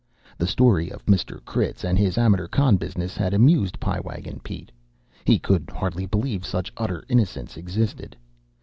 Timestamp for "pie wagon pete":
3.79-4.71